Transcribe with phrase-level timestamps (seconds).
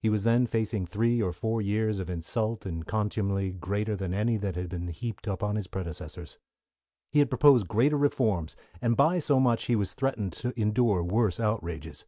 [0.00, 4.38] He was then facing three or four years of insult and contumely greater than any
[4.38, 6.38] that had been heaped upon his predecessors.
[7.12, 11.38] He had proposed greater reforms, and by so much he was threatened to endure worse
[11.38, 12.06] outrages.